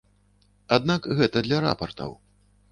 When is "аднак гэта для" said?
0.77-1.63